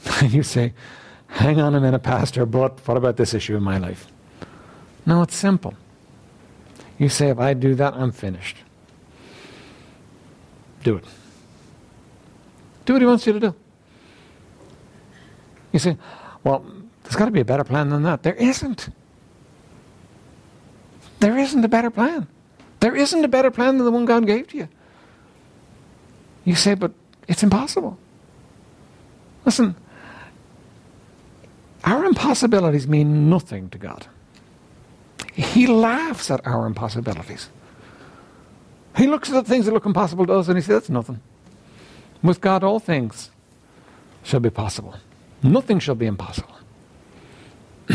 [0.23, 0.73] You say,
[1.27, 4.07] hang on a minute, Pastor, but what about this issue in my life?
[5.05, 5.75] No, it's simple.
[7.03, 8.59] You say, if I do that, I'm finished.
[10.85, 11.05] Do it.
[12.85, 13.57] Do what he wants you to do.
[15.73, 15.97] You say,
[16.45, 16.65] well,
[17.03, 18.23] there's got to be a better plan than that.
[18.23, 18.88] There isn't.
[21.19, 22.29] There isn't a better plan.
[22.79, 24.69] There isn't a better plan than the one God gave to you.
[26.45, 26.93] You say, but
[27.27, 27.99] it's impossible.
[29.45, 29.75] Listen,
[31.83, 34.07] our impossibilities mean nothing to God.
[35.33, 37.49] He laughs at our impossibilities.
[38.97, 41.21] He looks at the things that look impossible to us and he says, that's nothing.
[42.23, 43.31] With God, all things
[44.23, 44.95] shall be possible.
[45.42, 46.55] Nothing shall be impossible.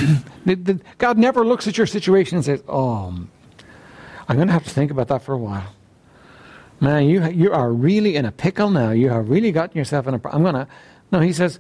[0.98, 3.28] God never looks at your situation and says, oh,
[4.28, 5.74] I'm going to have to think about that for a while.
[6.80, 8.92] Man, you, you are really in a pickle now.
[8.92, 10.22] You have really gotten yourself in a.
[10.30, 10.68] I'm going to.
[11.12, 11.60] No, he says,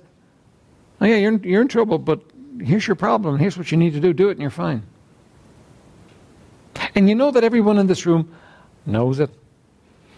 [1.01, 2.21] oh, yeah, you're, you're in trouble, but
[2.61, 3.39] here's your problem.
[3.39, 4.13] Here's what you need to do.
[4.13, 4.83] Do it, and you're fine.
[6.95, 8.33] And you know that everyone in this room
[8.85, 9.29] knows it.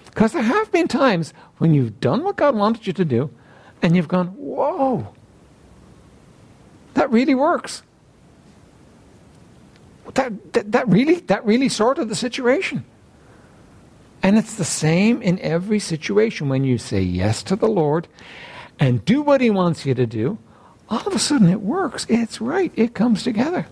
[0.06, 3.30] Because there have been times when you've done what God wanted you to do,
[3.82, 5.08] and you've gone, whoa,
[6.96, 7.84] that really works
[10.16, 12.84] that, that, that really that really sorted the situation.
[14.22, 18.08] And it's the same in every situation when you say yes to the Lord
[18.80, 20.38] and do what He wants you to do,
[20.90, 22.06] all of a sudden it works.
[22.10, 22.72] It's right.
[22.76, 23.68] It comes together.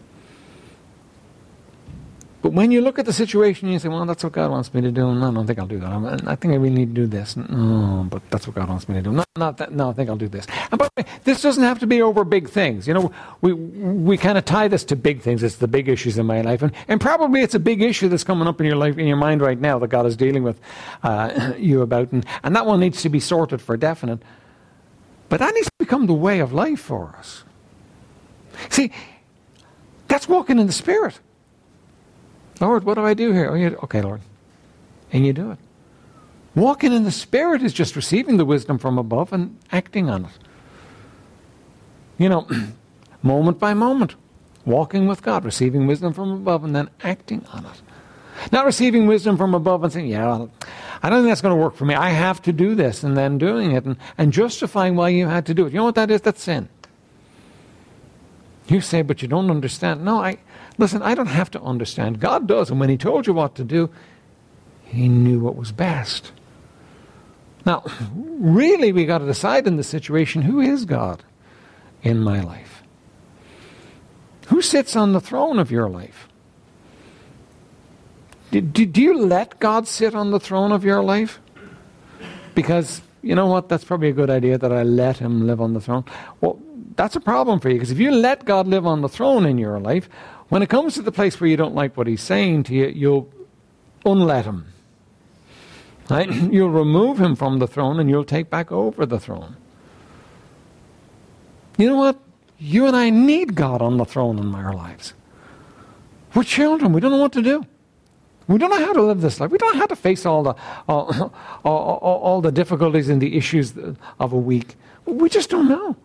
[2.47, 4.79] But when you look at the situation, you say, well, that's what God wants me
[4.79, 5.13] to do.
[5.13, 5.89] No, I don't think I'll do that.
[5.89, 7.35] I'm, i think I really need to do this.
[7.35, 9.11] No, but that's what God wants me to do.
[9.11, 9.73] No, not that.
[9.73, 10.47] No, I think I'll do this.
[10.71, 12.87] And by the way, this doesn't have to be over big things.
[12.87, 15.43] You know, we, we kind of tie this to big things.
[15.43, 16.61] It's the big issues in my life.
[16.61, 19.17] And, and probably it's a big issue that's coming up in your life, in your
[19.17, 20.57] mind right now that God is dealing with
[21.03, 22.13] uh, you about.
[22.13, 24.19] And, and that one needs to be sorted for definite.
[25.27, 27.43] But that needs to become the way of life for us.
[28.69, 28.93] See,
[30.07, 31.19] that's walking in the Spirit.
[32.61, 33.49] Lord, what do I do here?
[33.49, 34.21] Oh, okay, Lord.
[35.11, 35.59] And you do it.
[36.55, 40.31] Walking in the Spirit is just receiving the wisdom from above and acting on it.
[42.17, 42.47] You know,
[43.21, 44.15] moment by moment,
[44.65, 47.81] walking with God, receiving wisdom from above and then acting on it.
[48.51, 50.45] Not receiving wisdom from above and saying, yeah,
[51.03, 51.95] I don't think that's going to work for me.
[51.95, 55.45] I have to do this, and then doing it and, and justifying why you had
[55.47, 55.73] to do it.
[55.73, 56.21] You know what that is?
[56.21, 56.69] That's sin.
[58.67, 60.03] You say, but you don't understand.
[60.03, 60.37] No, I,
[60.77, 62.19] Listen, I don't have to understand.
[62.19, 62.69] God does.
[62.69, 63.89] And when He told you what to do,
[64.85, 66.31] He knew what was best.
[67.65, 67.83] Now,
[68.15, 71.23] really, we got to decide in this situation who is God
[72.03, 72.83] in my life?
[74.47, 76.29] Who sits on the throne of your life?
[78.51, 81.41] Do, do, do you let God sit on the throne of your life?
[82.57, 83.69] because you know what?
[83.69, 86.03] That's probably a good idea that I let him live on the throne.
[86.41, 86.59] Well,
[86.95, 89.59] that's a problem for you because if you let God live on the throne in
[89.59, 90.09] your life,
[90.49, 92.87] when it comes to the place where you don't like what he's saying to you,
[92.87, 93.29] you'll
[94.05, 94.67] unlet him.
[96.09, 96.31] Right?
[96.53, 99.57] You'll remove him from the throne and you'll take back over the throne.
[101.77, 102.17] You know what?
[102.59, 105.13] You and I need God on the throne in our lives.
[106.33, 106.93] We're children.
[106.93, 107.65] We don't know what to do.
[108.47, 109.51] We don't know how to live this life.
[109.51, 110.55] We don't know how to face all the, uh,
[110.87, 111.33] all,
[111.65, 113.73] all, all, all the difficulties and the issues
[114.19, 114.75] of a week.
[115.05, 115.97] We just don't know.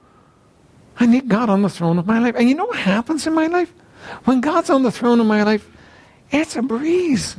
[0.99, 2.35] I need God on the throne of my life.
[2.37, 3.73] And you know what happens in my life?
[4.25, 5.69] When God's on the throne of my life,
[6.31, 7.37] it's a breeze.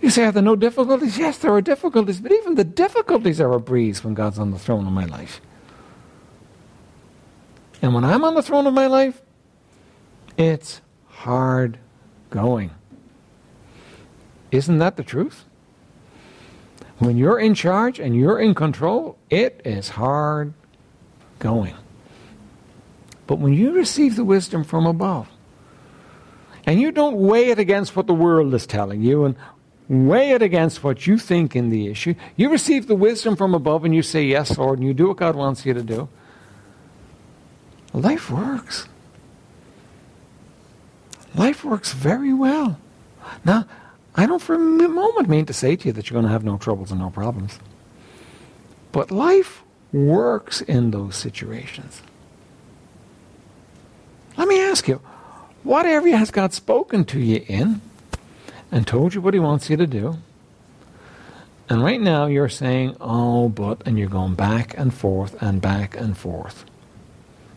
[0.00, 1.18] You say, are there no difficulties?
[1.18, 4.58] Yes, there are difficulties, but even the difficulties are a breeze when God's on the
[4.58, 5.40] throne of my life.
[7.82, 9.20] And when I'm on the throne of my life,
[10.36, 11.78] it's hard
[12.30, 12.70] going.
[14.50, 15.44] Isn't that the truth?
[16.98, 20.52] When you're in charge and you're in control, it is hard
[21.38, 21.74] going.
[23.30, 25.28] But when you receive the wisdom from above,
[26.66, 29.36] and you don't weigh it against what the world is telling you and
[29.88, 33.84] weigh it against what you think in the issue, you receive the wisdom from above
[33.84, 36.08] and you say, Yes, Lord, and you do what God wants you to do.
[37.92, 38.88] Life works.
[41.36, 42.80] Life works very well.
[43.44, 43.64] Now,
[44.16, 46.42] I don't for a moment mean to say to you that you're going to have
[46.42, 47.60] no troubles and no problems.
[48.90, 49.62] But life
[49.92, 52.02] works in those situations.
[54.40, 55.02] Let me ask you,
[55.64, 57.82] what has God spoken to you in
[58.72, 60.16] and told you what He wants you to do?
[61.68, 65.94] And right now you're saying, oh, but, and you're going back and forth and back
[65.94, 66.64] and forth.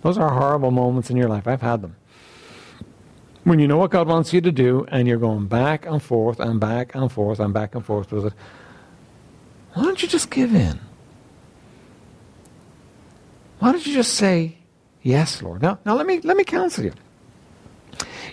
[0.01, 1.47] Those are horrible moments in your life.
[1.47, 1.95] I've had them.
[3.45, 6.41] When you know what God wants you to do and you're going back and forth
[6.41, 8.33] and back and forth and back and forth with it,
[9.73, 10.81] why don't you just give in?
[13.59, 14.57] Why don't you just say,
[15.03, 15.61] Yes, Lord?
[15.61, 16.93] Now, now let, me, let me counsel you.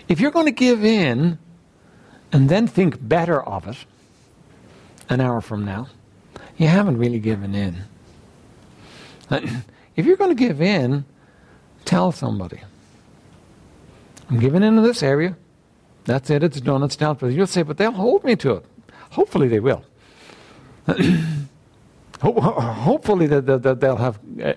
[0.07, 1.37] If you're going to give in
[2.31, 3.77] and then think better of it
[5.09, 5.87] an hour from now,
[6.57, 7.83] you haven't really given in.
[9.93, 11.03] If you're going to give in,
[11.83, 12.61] tell somebody.
[14.29, 15.35] I'm giving in to this area.
[16.05, 17.33] That's it, it's done, it's dealt with.
[17.33, 18.65] You'll say, but they'll hold me to it.
[19.11, 19.83] Hopefully they will.
[22.23, 24.53] hopefully that, they'll have uh,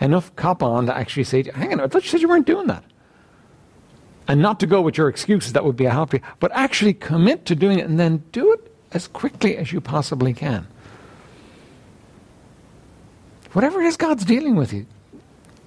[0.00, 2.68] enough cop on to actually say, hang on, I thought you said you weren't doing
[2.68, 2.82] that.
[4.26, 6.94] And not to go with your excuses, that would be a help you, but actually
[6.94, 10.66] commit to doing it and then do it as quickly as you possibly can.
[13.52, 14.86] Whatever it is God's dealing with you,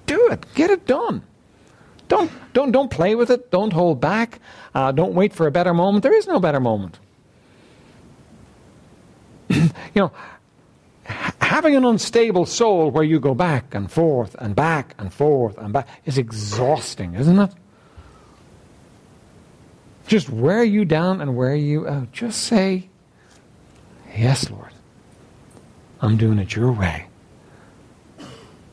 [0.06, 0.44] do it.
[0.54, 1.22] Get it done.
[2.08, 3.52] Don't, don't, don't play with it.
[3.52, 4.40] Don't hold back.
[4.74, 6.02] Uh, don't wait for a better moment.
[6.02, 6.98] There is no better moment.
[9.50, 10.12] you know,
[11.44, 15.72] having an unstable soul where you go back and forth and back and forth and
[15.72, 17.50] back is exhausting, isn't it?
[20.06, 22.12] Just wear you down and wear you out.
[22.12, 22.88] Just say,
[24.16, 24.72] Yes, Lord,
[26.00, 27.06] I'm doing it your way.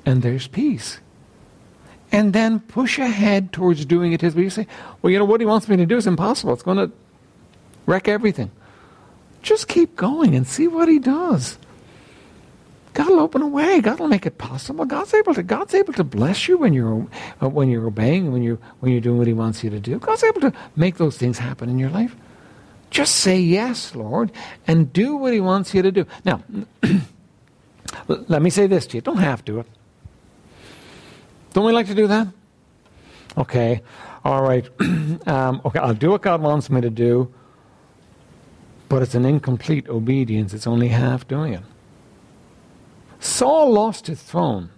[0.06, 1.00] And there's peace.
[2.12, 4.44] And then push ahead towards doing it his way.
[4.44, 4.68] You say,
[5.02, 6.54] Well, you know, what he wants me to do is impossible.
[6.54, 6.92] It's going to
[7.86, 8.52] wreck everything.
[9.42, 11.58] Just keep going and see what he does.
[12.94, 13.80] God will open a way.
[13.80, 14.84] God will make it possible.
[14.84, 15.44] God's able to.
[15.44, 17.08] God's able to bless you when you're
[17.42, 19.98] uh, when you're obeying, when you when you're doing what He wants you to do.
[19.98, 22.16] God's able to make those things happen in your life.
[22.90, 24.32] Just say yes, Lord,
[24.68, 26.06] and do what He wants you to do.
[26.26, 26.44] Now,
[28.08, 29.64] let me say this to you: don't have to.
[31.54, 32.28] Don't we like to do that?
[33.38, 33.82] Okay,
[34.26, 34.68] all right.
[35.28, 37.34] um, okay, I'll do what God wants me to do,
[38.90, 40.54] but it's an incomplete obedience.
[40.54, 41.64] It's only half doing it.
[43.22, 44.72] Saul lost his throne.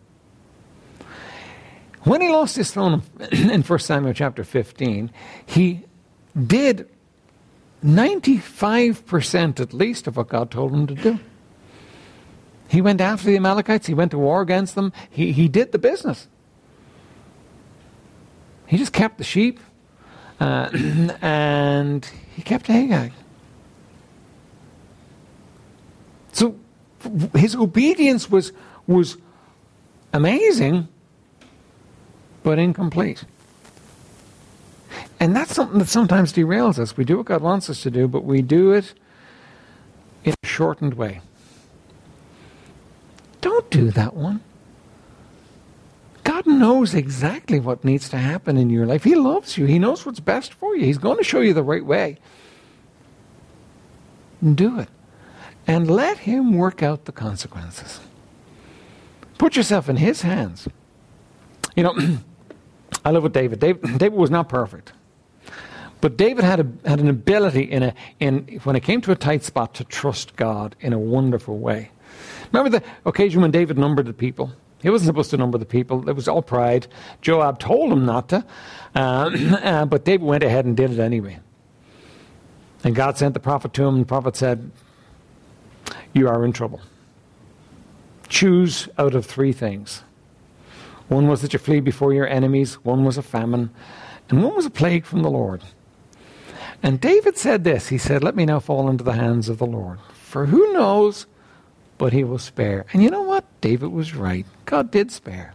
[2.02, 3.02] When he lost his throne
[3.32, 5.10] in 1 Samuel chapter 15,
[5.46, 5.82] he
[6.46, 6.90] did
[7.84, 11.20] 95% at least of what God told him to do.
[12.68, 15.80] He went after the Amalekites, he went to war against them, he, he did the
[15.80, 16.28] business.
[18.66, 19.60] He just kept the sheep
[20.41, 20.70] uh,
[21.22, 23.14] and he kept Agag.
[26.34, 26.56] So
[27.36, 28.51] his obedience was,
[28.88, 29.18] was
[30.14, 30.88] amazing,
[32.43, 33.26] but incomplete.
[35.20, 36.97] And that's something that sometimes derails us.
[36.97, 38.93] We do what God wants us to do, but we do it
[40.24, 41.22] in a shortened way.
[43.41, 44.41] Don't do that one.
[46.24, 49.04] God knows exactly what needs to happen in your life.
[49.04, 49.66] He loves you.
[49.66, 50.86] He knows what's best for you.
[50.86, 52.18] He's going to show you the right way.
[54.43, 54.89] Do it.
[55.68, 57.99] And let Him work out the consequences.
[59.38, 60.68] Put yourself in His hands.
[61.76, 61.95] You know,
[63.05, 63.59] I live with David.
[63.59, 63.97] David.
[63.97, 64.93] David was not perfect.
[66.01, 69.16] But David had, a, had an ability in a, in, when it came to a
[69.16, 71.91] tight spot to trust God in a wonderful way.
[72.51, 74.51] Remember the occasion when David numbered the people?
[74.82, 76.09] He wasn't supposed to number the people.
[76.09, 76.88] It was all pride.
[77.22, 78.45] Joab told him not to,
[78.95, 79.32] uh,
[79.64, 81.39] uh, but David went ahead and did it anyway.
[82.84, 84.72] And God sent the prophet to him, and the prophet said,
[86.14, 86.82] You are in trouble.
[88.30, 90.03] Choose out of three things.
[91.07, 93.70] One was that you flee before your enemies, one was a famine,
[94.30, 95.61] and one was a plague from the Lord.
[96.82, 99.66] And David said this He said, Let me now fall into the hands of the
[99.66, 99.99] Lord.
[100.14, 101.28] For who knows
[101.97, 102.86] but he will spare.
[102.91, 103.45] And you know what?
[103.61, 104.45] David was right.
[104.66, 105.53] God did spare.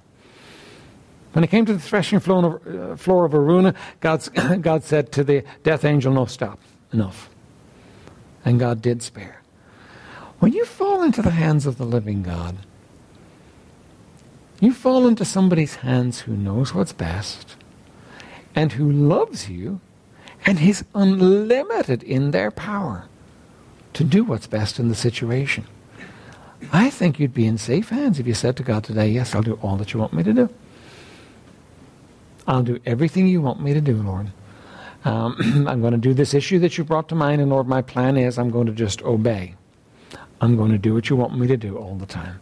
[1.33, 4.29] When it came to the threshing floor of, uh, Araunah, God's,
[4.61, 6.59] God said to the death angel, No, stop.
[6.93, 7.29] Enough.
[8.45, 9.38] And God did spare.
[10.39, 12.57] When you fall into the hands of the living God,
[14.61, 17.57] you fall into somebody's hands who knows what's best
[18.55, 19.81] and who loves you
[20.45, 23.07] and is unlimited in their power
[23.93, 25.67] to do what's best in the situation.
[26.73, 29.43] I think you'd be in safe hands if you said to God today, Yes, I'll
[29.43, 30.49] do all that you want me to do.
[32.47, 34.33] I'll do everything you want me to do, Lord.
[35.05, 35.37] Um,
[35.69, 38.17] I'm going to do this issue that you brought to mind, and Lord, my plan
[38.17, 39.55] is I'm going to just obey.
[40.41, 42.41] I'm going to do what you want me to do all the time.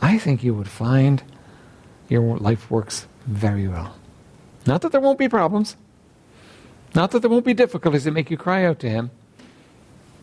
[0.00, 1.22] I think you would find
[2.08, 3.96] your life works very well.
[4.66, 5.76] Not that there won't be problems,
[6.94, 9.10] not that there won't be difficulties that make you cry out to Him,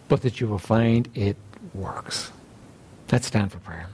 [0.08, 1.38] but that you will find it
[1.74, 2.32] works.
[3.12, 3.88] Let's stand for prayer.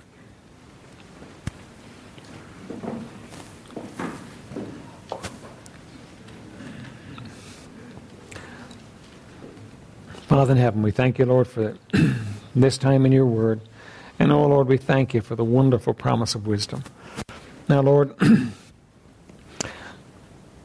[10.27, 11.77] Father in heaven, we thank you, Lord, for
[12.55, 13.61] this time in your word.
[14.17, 16.83] And, oh, Lord, we thank you for the wonderful promise of wisdom.
[17.67, 18.15] Now, Lord,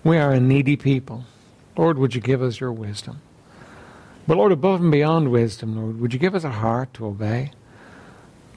[0.05, 1.25] we are a needy people.
[1.77, 3.21] Lord, would you give us your wisdom?
[4.27, 7.53] But, Lord, above and beyond wisdom, Lord, would you give us a heart to obey?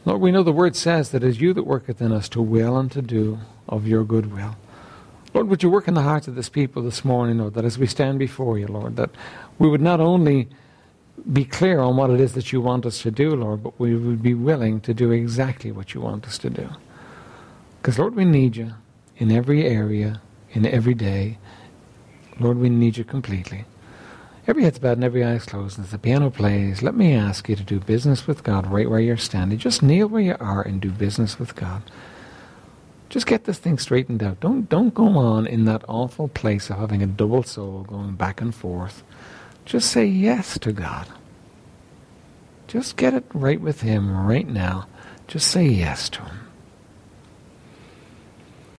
[0.05, 2.41] Lord, we know the word says that it is you that worketh in us to
[2.41, 4.55] will and to do of your good will.
[5.33, 7.79] Lord, would you work in the hearts of this people this morning, Lord, that as
[7.79, 9.09] we stand before you, Lord, that
[9.57, 10.49] we would not only
[11.31, 13.95] be clear on what it is that you want us to do, Lord, but we
[13.95, 16.69] would be willing to do exactly what you want us to do.
[17.81, 18.73] Because, Lord, we need you
[19.17, 21.37] in every area, in every day.
[22.39, 23.65] Lord, we need you completely.
[24.45, 25.79] Every head's bowed and every eye's closed.
[25.79, 28.99] As the piano plays, let me ask you to do business with God right where
[28.99, 29.57] you're standing.
[29.57, 31.83] Just kneel where you are and do business with God.
[33.07, 34.39] Just get this thing straightened out.
[34.39, 38.41] Don't don't go on in that awful place of having a double soul going back
[38.41, 39.03] and forth.
[39.65, 41.07] Just say yes to God.
[42.67, 44.87] Just get it right with Him right now.
[45.27, 46.42] Just say yes to Him.